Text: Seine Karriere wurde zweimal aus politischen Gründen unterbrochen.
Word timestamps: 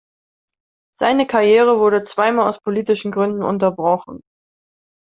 Seine 0.95 1.27
Karriere 1.27 1.77
wurde 1.77 2.01
zweimal 2.01 2.47
aus 2.47 2.57
politischen 2.59 3.11
Gründen 3.11 3.43
unterbrochen. 3.43 4.21